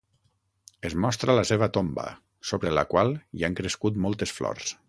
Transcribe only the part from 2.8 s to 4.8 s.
qual hi han crescut moltes flors.